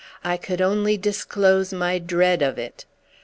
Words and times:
I 0.23 0.35
could 0.35 0.61
only 0.61 0.97
disclose 0.97 1.71
my 1.71 1.99
dread 1.99 2.41
of 2.41 2.57
it. 2.57 2.85